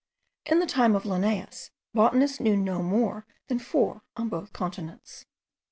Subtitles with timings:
[0.47, 5.27] In the time of Linnaeus, botanists knew no more than four on both continents.